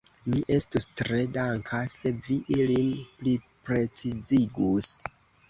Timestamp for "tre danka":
1.01-1.81